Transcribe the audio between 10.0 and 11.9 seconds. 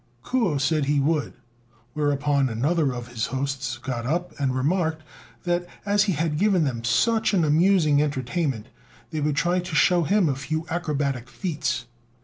him a few acrobatic feats.